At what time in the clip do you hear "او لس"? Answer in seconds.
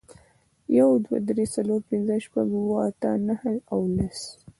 3.73-4.19